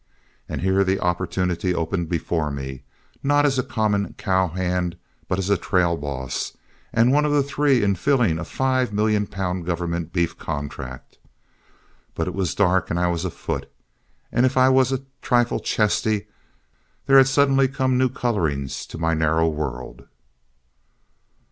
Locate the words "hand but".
4.47-5.37